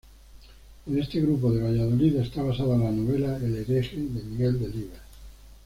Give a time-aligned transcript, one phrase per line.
[0.87, 4.97] En este grupo de Valladolid está basada la novela "El hereje" de Miguel Delibes.